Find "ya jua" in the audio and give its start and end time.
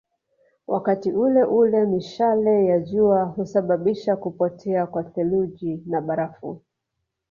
2.65-3.23